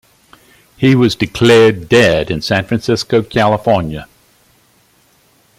He 0.77 0.95
was 0.95 1.13
declared 1.15 1.87
dead 1.87 2.31
in 2.31 2.41
San 2.41 2.65
Francisco, 2.65 3.21
California. 3.21 4.07